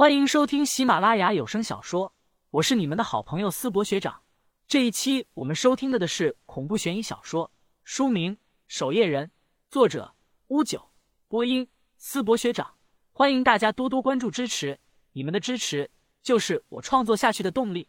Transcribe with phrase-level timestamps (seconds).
[0.00, 2.14] 欢迎收听喜马拉雅有声小说，
[2.52, 4.22] 我是你们的好朋友思博学长。
[4.66, 7.52] 这一期我们收听的的是恐怖悬疑小说，
[7.84, 8.34] 书名
[8.66, 9.26] 《守夜人》，
[9.68, 10.14] 作者
[10.46, 10.90] 乌九，
[11.28, 11.68] 播音
[11.98, 12.76] 思博学长。
[13.12, 14.80] 欢迎大家多多关注支持，
[15.12, 15.90] 你们的支持
[16.22, 17.86] 就是我创作下去的动力。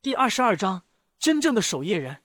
[0.00, 0.84] 第二十二章：
[1.18, 2.22] 真正的守夜人。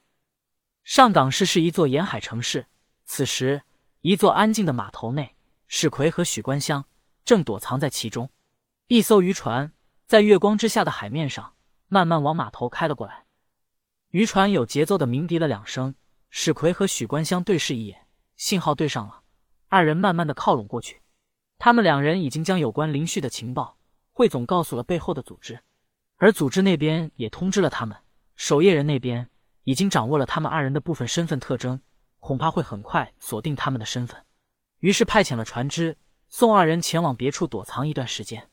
[0.83, 2.67] 上港市是一座沿海城市，
[3.05, 3.63] 此时
[4.01, 5.35] 一座安静的码头内，
[5.67, 6.85] 史奎和许关香
[7.25, 8.29] 正躲藏在其中。
[8.91, 9.71] 一艘渔船
[10.05, 11.53] 在月光之下的海面上
[11.87, 13.23] 慢慢往码头开了过来。
[14.09, 15.95] 渔船有节奏的鸣笛了两声，
[16.29, 18.05] 史奎和许关香对视一眼，
[18.35, 19.21] 信号对上了。
[19.69, 21.01] 二人慢慢的靠拢过去，
[21.57, 23.77] 他们两人已经将有关林旭的情报
[24.11, 25.61] 汇总告诉了背后的组织，
[26.17, 27.97] 而组织那边也通知了他们，
[28.35, 29.29] 守夜人那边
[29.63, 31.79] 已经掌握了他们二人的部分身份特征，
[32.19, 34.21] 恐怕会很快锁定他们的身份。
[34.79, 35.97] 于是派遣了船只
[36.27, 38.49] 送二人前往别处躲藏一段时间。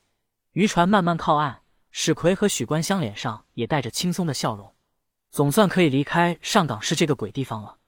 [0.58, 1.62] 渔船慢慢靠岸，
[1.92, 4.74] 史奎和许关香脸上也带着轻松的笑容，
[5.30, 7.78] 总算可以离开上港市这个鬼地方了。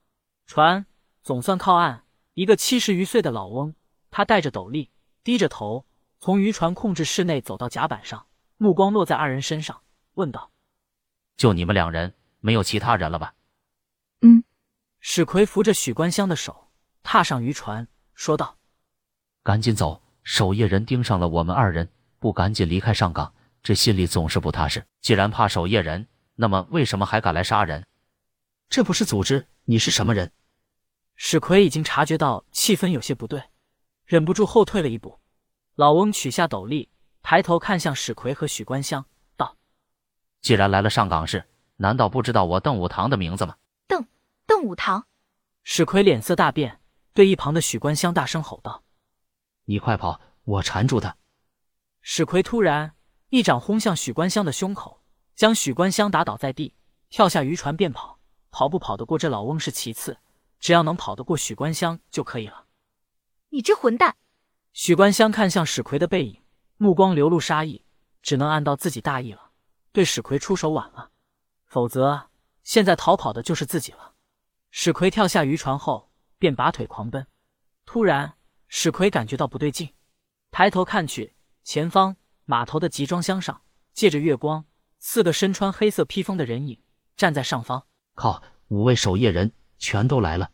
[0.46, 0.86] 船
[1.20, 2.04] 总算靠岸，
[2.34, 3.74] 一个七十余岁的老翁，
[4.08, 4.88] 他戴着斗笠，
[5.24, 5.84] 低着头，
[6.20, 8.24] 从渔船控制室内走到甲板上，
[8.56, 9.82] 目光落在二人身上，
[10.14, 10.52] 问道
[11.36, 13.34] ：“就你们两人，没有其他人了吧
[14.22, 14.44] ？”“嗯。”
[15.02, 16.68] 史奎扶着许关香的手，
[17.02, 18.58] 踏上渔船，说道
[19.42, 21.90] ：“赶紧走，守夜人盯上了我们二人。”
[22.20, 24.86] 不赶紧离开上岗，这心里总是不踏实。
[25.00, 27.84] 既然怕守夜人，那么为什么还敢来杀人？
[28.68, 30.30] 这不是组织，你是什么人？
[31.16, 33.42] 史奎已经察觉到气氛有些不对，
[34.04, 35.18] 忍不住后退了一步。
[35.76, 36.90] 老翁取下斗笠，
[37.22, 39.56] 抬头看向史奎和许关香，道
[40.42, 41.42] ：“既然来了上岗市，
[41.76, 43.56] 难道不知道我邓武堂的名字吗？”
[43.88, 44.06] 邓
[44.46, 45.06] 邓武堂。
[45.62, 46.80] 史奎脸色大变，
[47.14, 48.82] 对一旁的许关香大声吼道
[49.64, 51.16] ：“你快跑，我缠住他！”
[52.12, 52.96] 史奎突然
[53.28, 55.00] 一掌轰向许关香的胸口，
[55.36, 56.74] 将许关香打倒在地，
[57.08, 58.18] 跳下渔船便跑。
[58.50, 60.18] 跑不跑得过这老翁是其次，
[60.58, 62.66] 只要能跑得过许关香就可以了。
[63.50, 64.16] 你这混蛋！
[64.72, 66.42] 许关香看向史奎的背影，
[66.78, 67.84] 目光流露杀意，
[68.22, 69.52] 只能暗道自己大意了，
[69.92, 71.12] 对史奎出手晚了，
[71.66, 72.30] 否则
[72.64, 74.14] 现在逃跑的就是自己了。
[74.72, 76.10] 史奎跳下渔船后
[76.40, 77.24] 便拔腿狂奔。
[77.86, 78.34] 突然，
[78.66, 79.94] 史奎感觉到不对劲，
[80.50, 81.36] 抬头看去。
[81.70, 82.16] 前方
[82.46, 84.64] 码头的集装箱上，借着月光，
[84.98, 86.82] 四个身穿黑色披风的人影
[87.16, 87.86] 站在上方。
[88.16, 90.50] 靠，五位守夜人全都来了！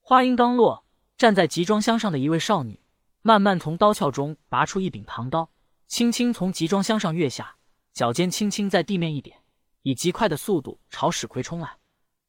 [0.00, 0.86] 话音刚落，
[1.18, 2.80] 站在集装箱上的一位少女
[3.20, 5.50] 慢慢从刀鞘中拔出一柄唐刀，
[5.86, 7.56] 轻轻从集装箱上跃下，
[7.92, 9.36] 脚尖轻轻在地面一点，
[9.82, 11.76] 以极快的速度朝史奎冲来。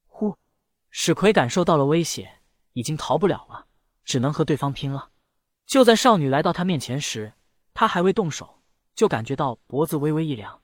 [0.08, 0.36] 呼！
[0.90, 2.30] 史奎感受到了威胁，
[2.74, 3.64] 已经逃不了了，
[4.04, 5.08] 只能和对方拼了。
[5.64, 7.32] 就在少女来到他面前时，
[7.74, 8.62] 他还未动手，
[8.94, 10.62] 就感觉到脖子微微一凉，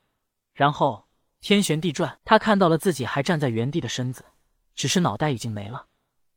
[0.55, 1.09] 然后
[1.41, 4.25] 天旋地转，他看到了自己还站在原地的身子，
[4.77, 5.89] 只是脑袋已经没了。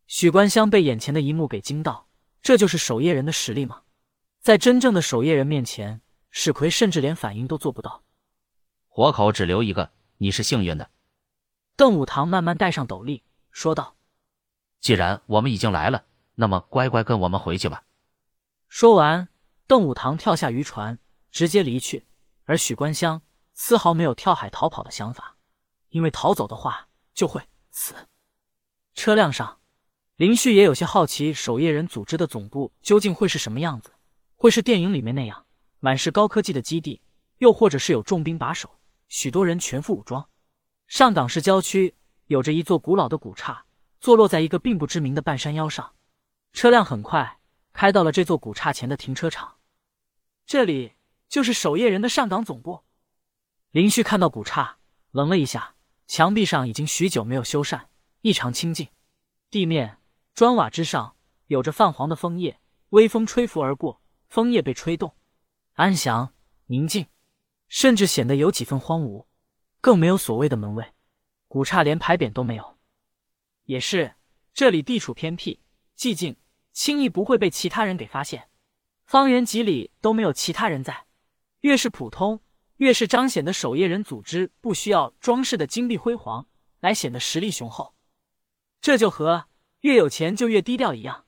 [0.08, 2.08] 许关香被眼前的一幕给惊到，
[2.42, 3.84] 这就是守夜人的实力吗？
[4.42, 6.02] 在真正的守夜人面前，
[6.32, 8.04] 史奎甚至连反应都做不到。
[8.90, 10.90] 活口只留一个，你是幸运的。
[11.76, 13.96] 邓武堂慢慢戴上斗笠，说道
[14.82, 17.84] ：“既然我们已经来了，那么乖乖跟我们回去吧。”
[18.68, 19.30] 说完。
[19.66, 21.00] 邓武堂跳下渔船，
[21.32, 22.06] 直接离去，
[22.44, 23.22] 而许关香
[23.54, 25.38] 丝毫没有跳海逃跑的想法，
[25.90, 27.42] 因为逃走的话就会
[27.72, 27.96] 死。
[28.94, 29.60] 车辆上，
[30.18, 33.92] 林旭也有些好奇，守夜人组织的总部究竟会是什么样子？
[34.36, 35.46] 会是电影里面那样，
[35.80, 37.02] 满是高科技的基地，
[37.38, 38.70] 又或者是有重兵把守，
[39.08, 40.28] 许多人全副武装？
[40.88, 41.96] 上港市郊区
[42.28, 43.66] 有着一座古老的古刹，
[44.02, 45.96] 坐落在一个并不知名的半山腰上。
[46.52, 47.40] 车辆很快。
[47.74, 49.58] 开到了这座古刹前的停车场，
[50.46, 50.94] 这里
[51.28, 52.84] 就是守夜人的上岗总部。
[53.72, 54.78] 林旭看到古刹，
[55.12, 55.76] 愣了一下，
[56.06, 57.88] 墙壁上已经许久没有修缮，
[58.22, 58.88] 异常清静。
[59.50, 59.98] 地面
[60.34, 61.16] 砖瓦之上
[61.48, 65.16] 有着泛黄的枫叶，微风吹拂而过，枫叶被吹动，
[65.74, 66.34] 安详
[66.68, 67.08] 宁静，
[67.68, 69.26] 甚至显得有几分荒芜，
[69.82, 70.94] 更没有所谓的门卫。
[71.48, 72.78] 古刹连牌匾都没有，
[73.64, 74.16] 也是
[74.54, 75.60] 这里地处偏僻，
[75.98, 76.36] 寂静。
[76.74, 78.50] 轻易不会被其他人给发现，
[79.06, 81.06] 方圆几里都没有其他人在。
[81.62, 82.42] 越是普通，
[82.78, 86.48] 越是彰显的守夜人组织不需要装饰的金碧辉煌
[86.80, 87.94] 来显得实力雄厚。
[88.82, 89.46] 这就和
[89.82, 91.26] 越有钱就越低调一样。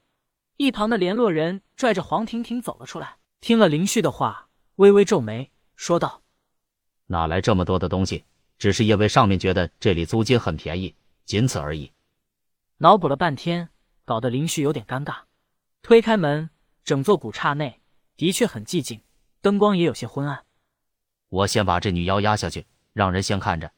[0.58, 6.22] 一旁的联络人拽着黄婷婷走了出来，听了林旭的话，微微皱眉，说道
[7.08, 8.26] ：“哪来这么多的东西？
[8.58, 10.96] 只是因为上面觉得这里租金很便宜，
[11.26, 11.92] 仅此而已。”
[12.80, 13.70] 脑补了半天，
[14.06, 15.20] 搞得林旭有点尴尬。
[15.86, 16.50] 推开门，
[16.84, 17.80] 整座古刹内
[18.18, 19.04] 的确很寂静，
[19.40, 20.44] 灯光也有些昏暗。
[21.30, 23.72] 我先把这女妖压下去，让人先看着。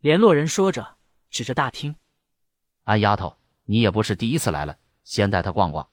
[0.00, 0.96] 联络人说着，
[1.30, 1.94] 指着大厅。
[2.82, 3.36] 安丫头，
[3.66, 5.88] 你也不是第一次来了，先带她逛逛。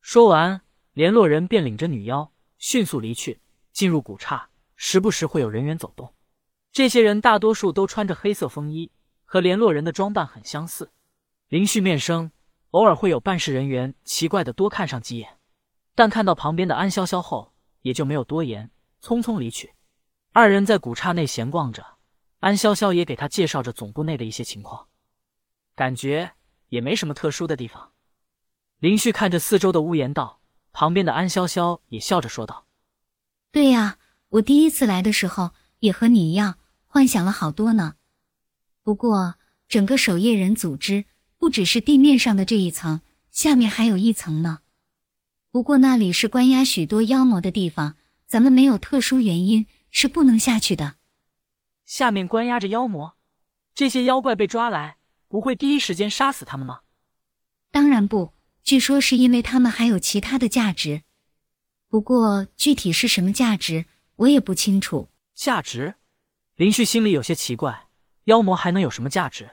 [0.00, 0.62] 说完，
[0.94, 3.42] 联络人便领着女妖迅速离去，
[3.74, 4.48] 进入古刹。
[4.74, 6.14] 时不时会有人员走动，
[6.72, 8.90] 这些人大多数都穿着黑色风衣，
[9.26, 10.90] 和联络人的装扮很相似。
[11.48, 12.32] 林旭面生，
[12.76, 15.38] 偶尔会有办事人员奇怪的多看上几眼，
[15.94, 18.70] 但看到旁边的安潇潇后，也就没有多言，
[19.02, 19.72] 匆匆离去。
[20.34, 21.96] 二人在古刹内闲逛着，
[22.40, 24.88] 安潇潇也给他介绍着总部内的一些情况，
[25.74, 26.32] 感觉
[26.68, 27.92] 也没什么特殊的地方。
[28.80, 32.66] 林旭看着四周的屋檐道，旁边的安潇潇也笑着说道
[33.50, 33.96] ：“对呀。”
[34.30, 37.94] 我第一次来的时候也和你一样幻想了好多呢，
[38.82, 39.36] 不过
[39.68, 41.04] 整个守夜人组织
[41.46, 44.62] 不只是地面上的这一层，下面还有一层呢。
[45.52, 47.94] 不过那里是关押许多妖魔的地方，
[48.26, 50.96] 咱们没有特殊原因是不能下去的。
[51.84, 53.14] 下面关押着妖魔，
[53.76, 54.96] 这些妖怪被抓来，
[55.28, 56.80] 不会第一时间杀死他们吗？
[57.70, 58.32] 当然不，
[58.64, 61.02] 据说是因为他们还有其他的价值，
[61.86, 63.86] 不过具体是什么价值？
[64.16, 65.94] 我也不清楚价值，
[66.56, 67.86] 林旭心里有些奇怪，
[68.24, 69.52] 妖魔还能有什么价值？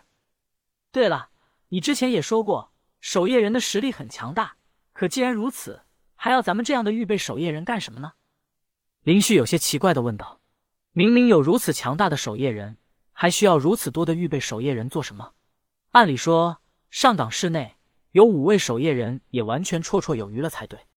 [0.92, 1.30] 对了，
[1.74, 2.72] 你之前也说过
[3.02, 4.58] 守夜人的实力很强大，
[4.94, 5.82] 可既然如此，
[6.14, 8.12] 还要咱们这样的预备守夜人干什么呢？
[9.02, 10.40] 林旭有些奇怪的问道
[10.94, 12.78] ：“明明有如此强大的守夜人，
[13.12, 15.34] 还需要如此多的预备守夜人做什么？
[15.90, 16.62] 按理说，
[16.92, 17.74] 上港市内
[18.12, 20.80] 有五位守夜人也完全绰绰有余了才对。”